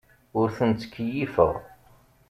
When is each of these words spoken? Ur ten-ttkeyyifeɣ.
Ur 0.39 0.47
ten-ttkeyyifeɣ. 0.57 1.53